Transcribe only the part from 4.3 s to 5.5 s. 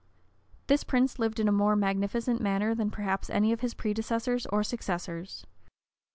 or successors.